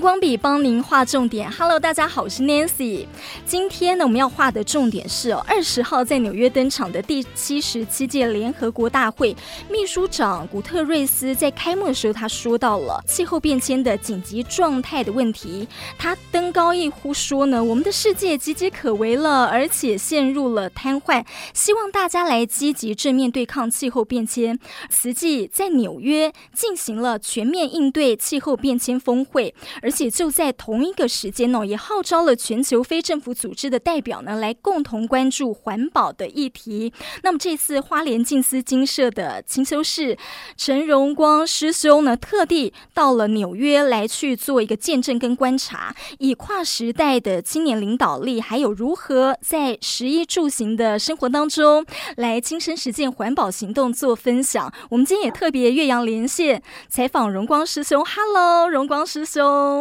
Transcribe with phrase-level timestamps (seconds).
[0.00, 1.50] 光笔帮您画重点。
[1.52, 3.04] Hello，大家好，我是 Nancy。
[3.44, 9.36] 今天呢，我们要画的重点是哦，二十号在纽约登场的第七十七届联合国大会，
[9.68, 15.68] 秘书长古特瑞斯在开幕的时候，他说到了气候变迁的紧急状态的问题。
[15.98, 21.22] 他登高一呼说呢，我们的世界岌岌可危了，而且陷入了瘫痪，
[21.52, 24.58] 希望大家来积极正面对抗气候变迁。
[24.88, 29.54] 实际在纽约进行了全面应对气候变迁峰会。
[29.82, 36.92] 而而且就在同一个时间呢，也号召了全球非政府组织的代表呢，来共同关注环保的议题。
[37.24, 40.16] 那么这次花莲静思精舍的清修士
[40.56, 51.84] 陈荣光师兄呢，特地到了纽约来去做一个见证跟观察，以跨时代的青年领导力，还有如何在食衣住行的生活当中
[52.16, 54.72] 来亲身实践环保行动做分享。
[54.90, 59.79] 我们今天也特别岳阳连线采访荣光师兄，Hello，荣光师兄。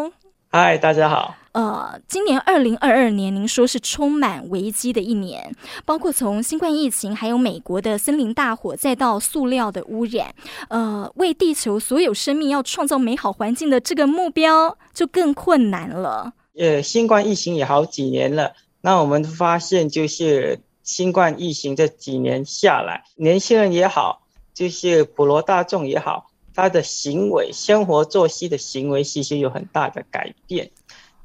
[0.51, 1.35] 嗨，大家好。
[1.51, 5.55] 呃，今年二零二二年，您说是充满危机的一年，
[5.85, 10.33] 包括从新冠疫情，还有美国的森林大火，再到塑料的污染，
[10.69, 16.33] 呃，为地球所有生命要创造美好环境的这个目标就更困难了。
[16.57, 24.23] 呃，新冠疫情也好几年了，那我们发现就是新冠疫情这几年下来，年轻人也好，
[24.55, 26.28] 就是普罗大众也好。
[26.53, 30.71] 他的行为、生活作息的行为其实有很大的改变，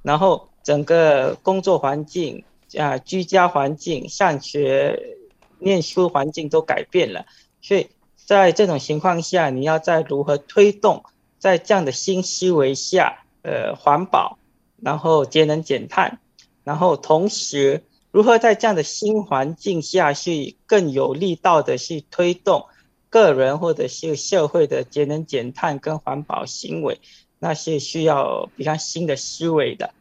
[0.02, 2.44] 然后整个工作环境
[2.78, 5.16] 啊、居家环境、上学、
[5.58, 7.26] 念书环境都改变了，
[7.60, 11.04] 所以在这种情况下，你要再如何推动
[11.38, 14.38] 在这样的新思维下，呃，环保，
[14.82, 16.18] 然后节能减碳，
[16.64, 22.66] 然后同时如何在这样的新环境下去更有力道的去推动。
[23.14, 27.00] 个人或者是社会的节能减碳跟环保行为，
[27.38, 29.94] 那是需要比较新的思维的。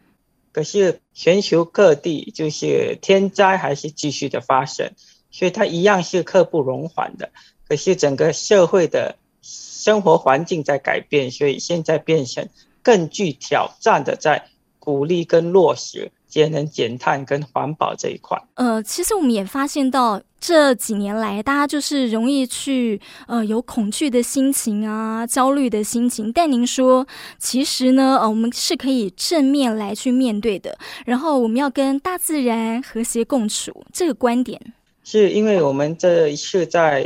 [0.51, 4.94] 可是全球各地就是天灾还是继续的发生，
[5.29, 7.29] 所以它一样是刻不容缓的。
[7.68, 12.50] 可是整个社会的生活环境在改变，所以现在变成
[12.81, 14.47] 更具挑战的，在
[14.80, 16.12] 鼓励跟落实。
[16.34, 26.34] 节能减碳跟环保这一块，呃，其实我们也发现到这几年来，大家就是容易去呃有恐惧的心情啊，焦虑的心情。
[26.34, 27.08] 但您说，
[27.40, 30.78] 其实呢，呃，我们是可以正面来去面对的。
[31.06, 34.59] 然后我们要跟大自然和谐共处，这个观点
[35.06, 37.06] 是因为我们这一次在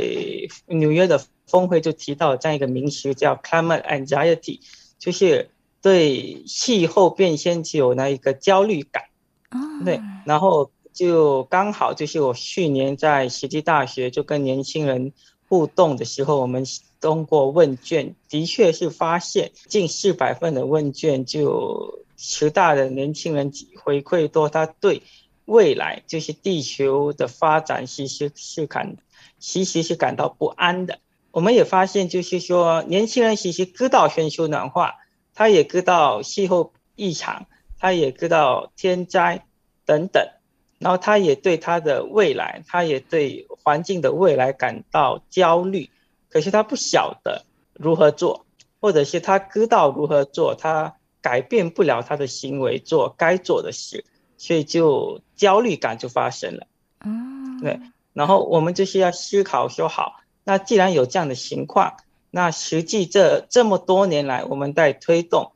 [0.66, 4.58] 纽约的峰会就提到这样一个名词，叫 climate anxiety，
[4.98, 5.48] 就是
[5.80, 9.04] 对气候变迁具有那一个焦虑感。
[9.50, 15.12] 啊对，然后就刚好就是我去年在实际大学就跟年轻人
[15.48, 16.64] 互动的时候，我们
[17.00, 23.52] 通过问卷，的确是发现近四百份的问卷，就十大的年轻人
[23.84, 25.02] 回馈多，他对
[25.44, 28.96] 未来就是地球的发展其实是感，
[29.38, 30.98] 其实是感到不安的。
[31.30, 34.96] 我们也发现，就是说年轻人其实知道全球暖化，
[35.32, 37.46] 他也知道气候异常。
[37.80, 39.46] 他也知道天灾
[39.86, 40.28] 等等，
[40.78, 45.90] 然后他也对他的未来，他也对环境的未来感到焦虑。
[46.30, 47.44] 可是他不晓得
[47.74, 48.46] 如何做，
[48.80, 54.04] 或者是他知道如何做，他改变不了他的行为，做该做的事，
[54.36, 56.66] 所以就焦虑感就发生了。
[57.04, 57.80] 嗯，对。
[58.12, 61.96] 然后我们就是要思考说，好，那既然有这样的情况，
[62.30, 65.52] 那实际这这么多年来，我们在推动。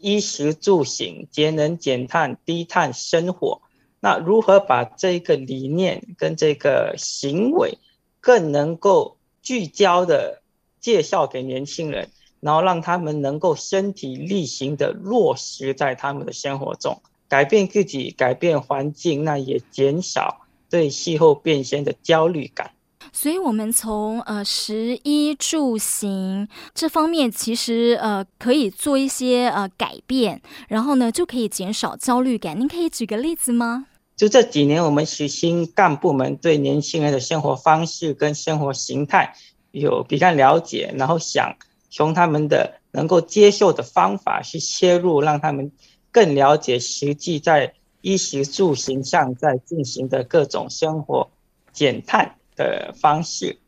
[0.00, 3.62] 衣食住行，节能减碳，低碳生活。
[4.04, 7.78] 那如何把这个理念跟这个行为
[8.20, 10.42] 更能够聚焦的
[10.78, 12.10] 介绍给年轻人，
[12.40, 17.00] 然后让他们能够身体力行的落实在他们的生活中，
[17.30, 22.72] 改变自己，改变环境，那也减少对气候变迁的焦虑感。
[23.10, 32.60] 所以，我们从呃食衣住行这方面，其实呃可以做一些呃改变，然后呢就可以减少焦虑感。
[32.60, 33.86] 您可以举个例子吗？
[34.16, 39.34] 就这几年，我们实行干部们对年轻人的生活方式跟生活形态
[39.72, 41.56] 有比较了解，然后想
[41.90, 45.72] 从他们的能够接受的方法去切入，让他们
[46.12, 51.30] 更了解实际在衣食住行上在进行的各种生活
[51.72, 53.58] 减碳的方式，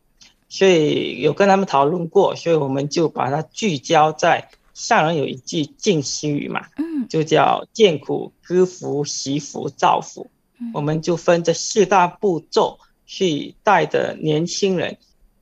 [0.47, 10.29] 所以有跟他们讨论过，所以我们就把它聚焦在上人有一句静心语嘛，嗯，就叫见苦、知福、惜福、造福。
[10.73, 14.97] 我们就分这四大步骤去带着年轻人，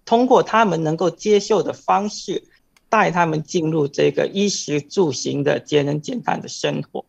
[0.06, 2.44] 通过他们能够接受的方式，
[2.90, 7.06] 带他们进入这个衣食住行的节能减碳的生活，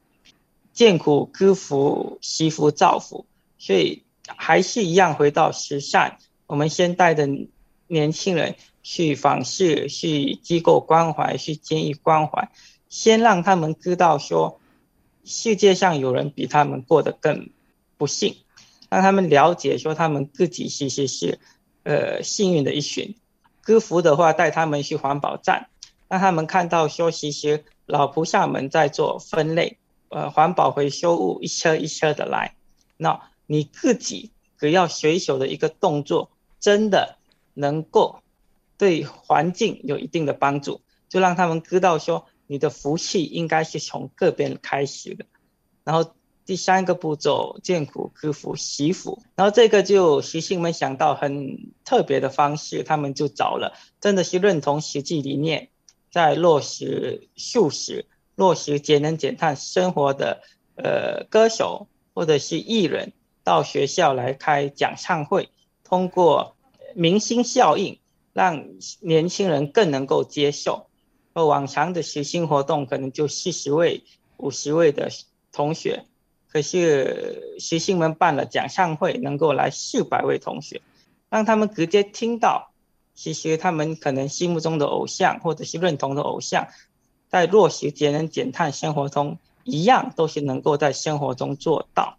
[0.73, 3.27] 艰苦知福，惜福造福，
[3.59, 6.19] 所以还是一样回到十善。
[6.47, 7.29] 我们先带着
[7.89, 12.51] 年轻人去访视，去机构关怀，去监狱关怀，
[12.89, 14.61] 先让他们知道说，
[15.25, 17.51] 世界上有人比他们过得更
[17.99, 18.37] 不幸，
[18.91, 21.39] 让他们了解说他们自己其实是
[21.83, 23.17] 呃幸运的一群。
[23.63, 25.69] 歌福的话，带他们去环保站，
[26.09, 29.79] 让他们看到说，其实老菩萨们在做分类，
[30.09, 32.55] 呃，环保回收物一车一车的来。
[32.97, 37.17] 那你自己只要随手的一个动作，真的
[37.55, 38.21] 能够
[38.79, 45.25] 对环境有一定的帮助，就让他们知道说，你的福气应该是从这边开始的。
[45.83, 46.16] 然后。
[46.47, 49.21] 第三个步骤，见苦克服，惜福。
[49.35, 55.71] 然后这个就习性们想到很特别的方式，他们就找了，真的是认同实际理念，
[56.13, 58.07] 在落实素食、
[58.37, 60.41] 落实节能减碳生活的
[60.77, 63.13] 呃歌手或者是艺人，
[63.43, 65.49] 到学校来开讲唱会，
[65.83, 66.57] 通过
[66.95, 67.99] 明星效应，
[68.33, 68.67] 让
[69.01, 70.87] 年轻人更能够接受。
[71.35, 74.05] 而往常的实心活动，可能就四十位、
[74.39, 75.11] 五十位的
[75.53, 76.07] 同学。
[76.49, 80.81] 可是学生们办了讲唱会，能够来四百位同学，
[81.29, 82.71] 让他们直接听到，
[83.15, 86.69] 其实他们可能心目中的偶像或者是认同的偶像，
[87.29, 92.17] 在落实节能减碳生活中，一样都是能够在生活中做到，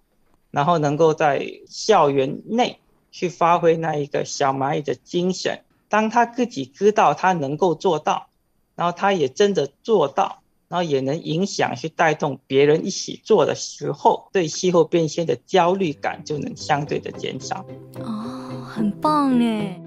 [0.52, 2.80] 然后能够在校园内
[3.12, 5.64] 去发挥那一个小蚂蚁的精神。
[5.90, 8.28] 当他自己知道他能够做到，
[8.76, 10.42] 然后他也真的做到。
[10.70, 17.66] 然后也能影响去带动别人一起做的时候，对气候变迁的焦虑感就能相对的减少。
[18.00, 19.82] 哦，很棒哎。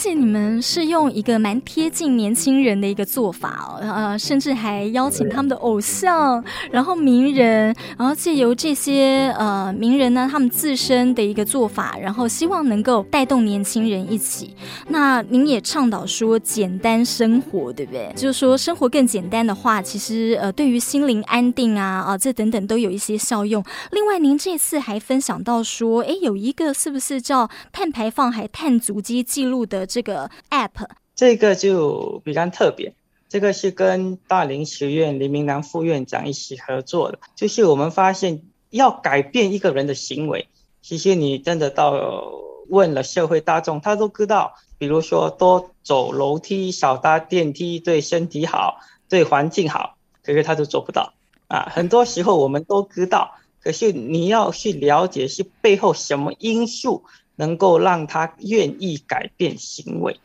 [0.00, 14.56] 而且你们是用一个蛮贴近年轻人的一个做法哦，呃，甚至还邀请他们的偶像，然后名人，然后借由这些呃名人呢，他们自身的一个做法，然后希望能够带动年轻人一起。
[14.88, 18.10] 那您也倡导说简单生活，对不对？
[18.16, 23.62] 就是说生活更简单的话，其实呃对于心灵安定啊啊、这等等都有一些效用。
[23.92, 29.89] 另外，您这次还分享到说，哎，有一个是不是叫碳排放还碳足迹记录的？
[29.90, 32.94] 这个 app，这个就比较特别。
[33.28, 37.18] 这个是跟大林学院林明南副院长一起合作的。
[37.34, 40.48] 就是我们发现，要改变一个人的行为，
[40.80, 42.32] 其实你真的到
[42.68, 44.54] 问了社会大众，他都知道。
[44.78, 48.78] 比如说，多走楼梯、少搭电梯，对身体好，
[49.08, 51.12] 对环境好，可是他都做不到
[51.48, 51.68] 啊。
[51.74, 57.04] 很多时候我们都知道，可是你要去了解是背后什么因素。
[57.40, 60.20] 能够让他愿意改变行为，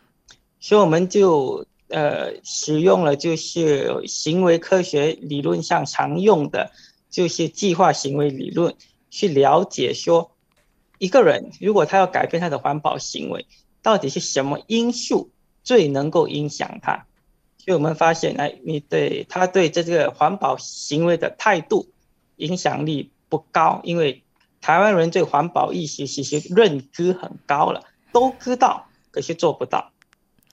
[0.59, 6.71] 所以我们就呃使用了就是行为科学理论上常用的，
[7.09, 8.75] 就是计划行为理论，
[9.09, 10.31] 去了解说
[10.99, 13.45] 一个人如果他要改变他的环保行为，
[13.81, 15.29] 到底是什么因素
[15.63, 17.05] 最能够影响他？
[17.57, 21.87] 所以我们发现，哎，你对他对这个环保行为的态度
[22.35, 24.21] 影响力不高，因为。
[24.65, 29.91] 台湾人对环保意识其实认知很高了，都知道，可是做不到。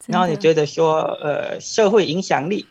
[0.04, 2.66] 然后你觉得说，呃，社会影响力，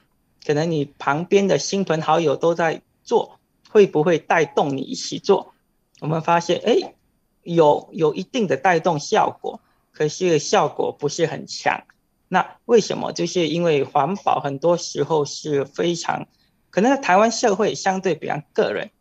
[0.46, 3.40] 可能你旁边的亲朋好友都在做，
[3.72, 5.56] 会不会带动你一起做？
[6.00, 6.94] 我们发现，哎，
[7.42, 9.60] 有有一定的带动效果，
[9.92, 11.86] 可是效果不是很强。
[12.28, 13.14] 那为什么？
[13.14, 16.28] 就是因为环保很多时候是非常，
[16.70, 18.92] 可能在台湾社会相对比较个人。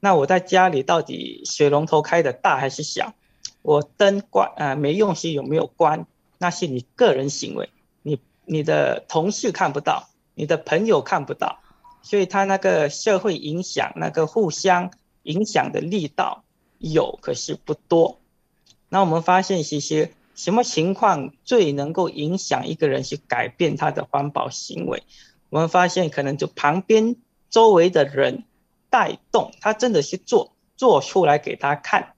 [0.00, 3.14] 那我在家里到底水龙头开的大还是小？
[3.62, 6.06] 我灯关啊、没用时有没有关？
[6.38, 7.68] 那是你个人行为，
[8.02, 11.58] 你你的同事看不到，你的朋友看不到，
[12.00, 14.92] 所以他那个社会影响，那个互相
[15.24, 16.44] 影响的力道
[16.78, 18.20] 有，可是不多。
[18.88, 25.02] 那我们发现其实什么情况最能够影响一个人去改变他的环保行为？
[25.50, 27.16] 我们发现可能就旁边
[27.50, 28.44] 周围的人。
[28.90, 32.14] 带动他真的去做，做出来给他看，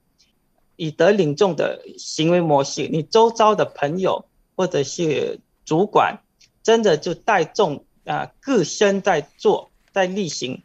[0.75, 4.25] 以德领众的行为模式，你周遭的朋友
[4.55, 6.21] 或者是主管，
[6.63, 10.63] 真的就带动啊，自身在做，在例行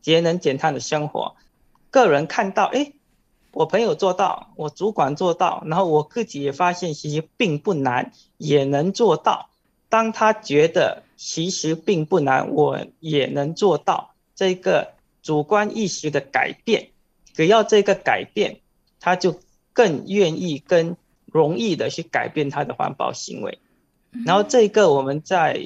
[0.00, 1.34] 节能减碳的生活。
[1.90, 2.92] 个人看到，哎，
[3.52, 9.48] 我朋友做到，我主管做到，然后我自己也发现其实并不难，也能做到。
[9.88, 14.94] 当他觉得其实并不难，我也能做到这个。
[15.24, 16.90] 主观意识的改变，
[17.32, 18.60] 只要这个改变，
[19.00, 19.40] 他就
[19.72, 23.58] 更愿意、更容易的去改变他的环保行为。
[24.24, 25.58] 然后这个我们在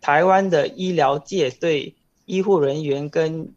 [0.00, 3.52] 台湾的医疗界对医护人员跟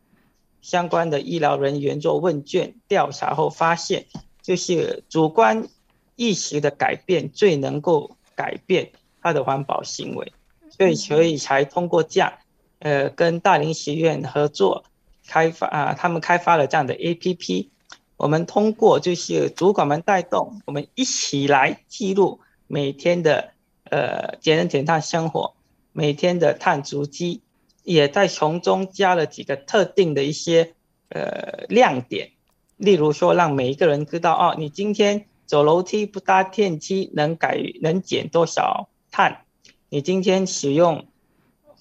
[0.62, 4.06] 相关的医疗人员做问卷调查后发现，
[4.42, 5.68] 就是主观
[6.16, 10.32] 意识的改变最能够改变他的环保行为，
[10.70, 12.34] 所以所以才通过这样，
[12.80, 14.86] 呃，跟大林学院合作
[15.28, 17.70] 开发啊，他们开发了这样的 APP，
[18.18, 23.52] 我们通过就是主管们带动，我们一起来记录每天的
[23.90, 25.56] 呃节能减碳生活，
[25.92, 27.42] 每天的碳足迹。
[27.86, 30.74] 也在从中加了几个特定的一些
[31.10, 32.32] 呃亮点，
[32.78, 39.42] 例如说让每一个人知道哦，你今天走楼梯不搭电梯能改能减多少碳，
[39.90, 41.08] 你今天使用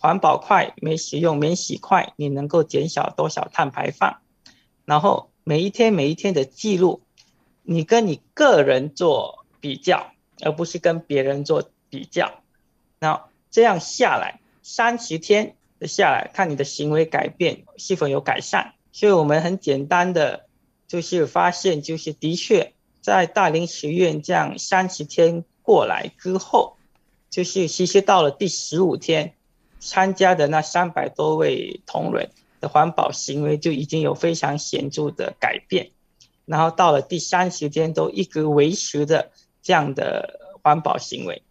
[0.03, 4.17] 环保筷没使用免洗筷，你能够减少多少碳排放，
[4.85, 7.03] 然后每一天每一天的记录，
[7.63, 12.41] 你跟你个人做比较，而不是跟别人做比较，
[12.99, 15.87] 那这样下来三十天的。
[15.87, 20.47] 下来看你的行为改变是否有改善，所以我们很简单的
[20.89, 26.77] 就是发现，就是的确在大林学院这样三十天过来之后，
[27.31, 29.35] 就是其实到了第十五天，
[29.85, 35.91] 参加的那三百多位同仁的环保行为就已经有非常显著的改变，
[36.47, 41.43] 然后到了第三十天都一直维持着这样的环保行为。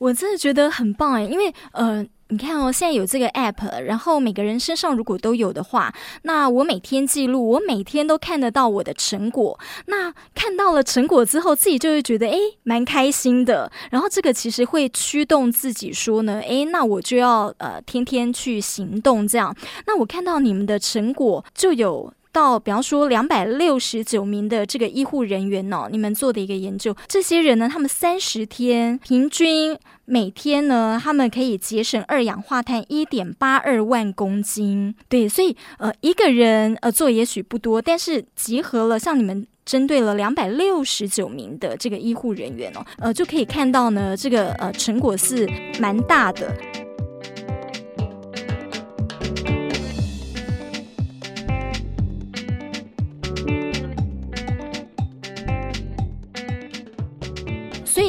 [0.00, 2.04] 我真的觉得很棒哎，因为呃。
[2.30, 9.58] 你看哦，现在有这个 app，然后每个人身上如果都有的话，那我每天记录，我每天都看得到我的成果。
[9.86, 13.72] 那看到了成果之后，自己就会觉得诶，蛮开心的。
[13.90, 19.56] 然后这个其实会驱动自己说呢，诶，那我就要呃天天去行动这样。
[19.86, 22.12] 那我看到你们的成果就有。
[22.38, 34.94] 到比方说两百六十九名的这个医护人员哦，你们做的一个研究，这些人呢，他们三十天平均每天呢，他们可以节省二氧化碳一点八二万公斤。
[35.08, 45.44] 对，所以呃，一个人呃做也许不多，但是集合了像你们针对了两百六十九名的这个医护人员哦，呃，就可以看到呢，这个呃成果是
[45.80, 46.54] 蛮大的。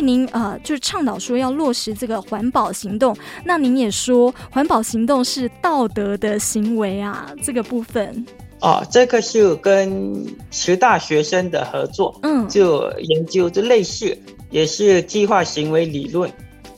[0.10, 3.16] 您呃，就是倡导说要落实这个环保行动。
[3.46, 8.26] 那您也说环保行动是道德的行为啊，这个部分。
[8.60, 14.18] 哦，这个是跟十大学生的合作，嗯，就研究就类似，
[14.50, 16.30] 也是计划行为理论，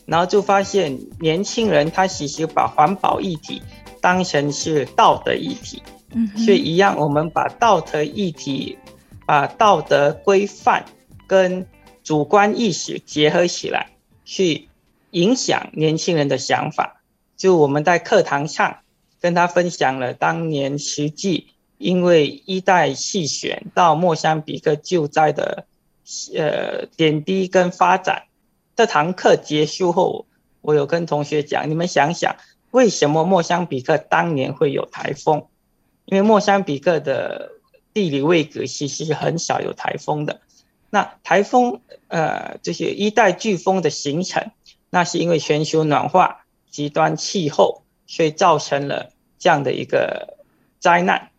[0.06, 3.62] 然后就发现年轻人他其实把环保议题
[4.02, 5.82] 当成是道德议题，
[6.14, 8.78] 嗯哼，所以一样，我们把道德议题，
[9.26, 10.84] 把道德规范
[11.26, 11.66] 跟
[12.04, 13.92] 主观意识结合起来，
[14.26, 14.70] 去
[15.12, 17.02] 影响年轻人的想法。
[17.38, 18.80] 就我们在课堂上
[19.20, 25.66] 跟他分享了当年实际因为一代气旋到莫桑比克救灾的
[26.36, 28.24] 呃点滴跟发展。
[28.76, 30.26] 这堂课结束后，
[30.62, 32.36] 我有跟同学讲：你们想想，
[32.72, 35.48] 为什么莫桑比克当年会有台风？
[36.06, 37.52] 因为莫桑比克的
[37.94, 40.42] 地理位置其实是很少有台风的。
[40.92, 44.52] 那台风，呃，这些一代飓风的形成，
[44.90, 50.38] 那是因为全球暖化、极端气候，所以造成了这样的一个
[50.80, 51.32] 灾难。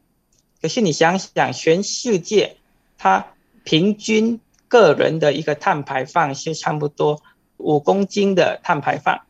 [0.61, 2.57] 可是你想想，全世界
[2.97, 3.27] 它
[3.63, 7.23] 平均个人的一个碳排放是差不多
[7.59, 9.21] 五公斤的碳排放，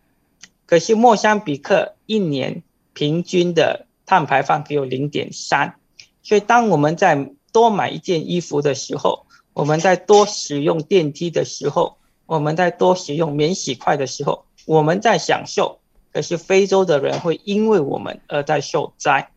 [0.66, 2.62] 可是莫桑比克一年
[2.92, 5.74] 平均的碳排放只有零点三，
[6.22, 15.80] 所以当我们在多买一件衣服的时候，我们在多使用电梯的时候，我们在多使用免洗筷的时候，我们在享受，
[16.12, 19.30] 可是非洲的人会因为我们而在受灾，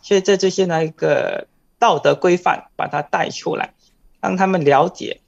[0.00, 1.46] 所以在这些那一个
[1.78, 3.74] 道德规范，把它带出来，
[4.20, 5.20] 让他们了解，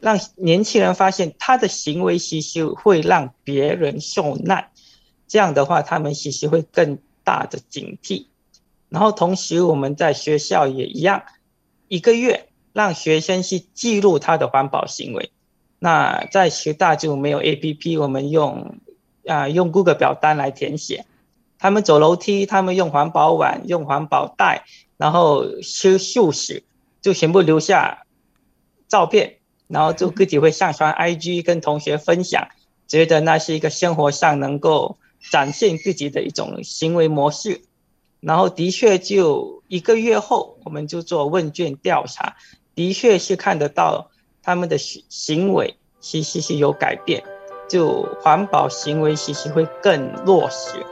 [0.00, 4.68] 让年轻人发现他的行为其实会让别人受难，
[5.26, 8.26] 这样的话，他们其实会更大的警惕。
[8.90, 11.22] 然后同时我们在学校也一样，
[11.88, 12.48] 一个月。
[12.72, 15.30] 让学生去记录他的环保行为。
[15.78, 18.76] 那在学大就没有 APP，我们用
[19.26, 21.04] 啊用 Google 表单来填写。
[21.58, 24.64] 他们走楼梯，他们用环保碗、用环保袋，
[24.96, 26.64] 然后吃素食，
[27.00, 28.04] 就全部留下
[28.88, 29.36] 照片，
[29.68, 32.48] 然后就自己会上传 IG 跟同学分享，
[32.88, 34.98] 觉得那是一个生活上能够
[35.30, 37.62] 展现自己的一种行为模式。
[38.18, 42.36] 然后的确就一个月后，我们就做问卷调查，
[42.74, 44.10] 的确是看得到
[44.42, 47.22] 他们的行行为其实是有改变，
[47.68, 50.84] 就环保行为其实会更落实。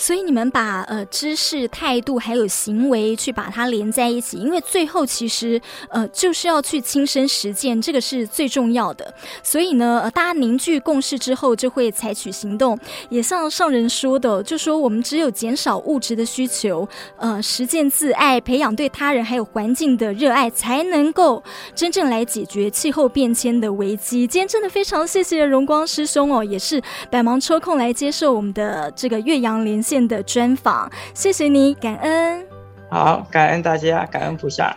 [0.00, 9.12] 所以你们把呃知识、态度还有行为去把它连在一起，因为最后其实呃就是要去亲身实践，这个是最重要的。
[9.42, 12.78] 所以呢，呃，大家凝聚共识之后，就会采取行动。
[13.10, 16.88] 也像上人说的，就说我们只有减少物质的需求，
[17.18, 21.42] 呃，实践自爱，培养对他人还有环境的热爱，才能够
[21.74, 24.26] 真正来解决气候变迁的危机。
[24.26, 26.80] 今天真的非常谢谢荣光师兄哦，也是
[27.10, 32.46] 百忙抽空来接受我们的这个岳阳连线的专访，谢谢你，感恩。
[32.88, 34.72] 好，感恩大家，感恩菩萨。